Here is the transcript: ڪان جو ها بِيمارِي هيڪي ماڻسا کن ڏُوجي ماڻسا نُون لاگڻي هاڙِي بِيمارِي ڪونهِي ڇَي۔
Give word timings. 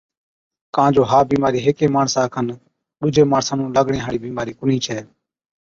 ڪان 0.75 0.89
جو 0.95 1.03
ها 1.11 1.19
بِيمارِي 1.33 1.59
هيڪي 1.65 1.87
ماڻسا 1.95 2.23
کن 2.33 2.45
ڏُوجي 2.99 3.23
ماڻسا 3.31 3.53
نُون 3.59 3.69
لاگڻي 3.77 3.99
هاڙِي 4.01 4.19
بِيمارِي 4.25 4.53
ڪونهِي 4.59 4.77
ڇَي۔ 4.85 4.99